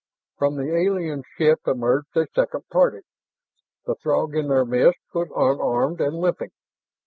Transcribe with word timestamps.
From 0.39 0.55
the 0.55 0.75
alien 0.75 1.21
ship 1.37 1.59
emerged 1.67 2.17
a 2.17 2.25
second 2.33 2.67
party. 2.71 3.01
The 3.85 3.93
Throg 4.01 4.35
in 4.35 4.47
their 4.47 4.65
midst 4.65 5.01
was 5.13 5.27
unarmed 5.29 6.01
and 6.01 6.17
limping. 6.17 6.49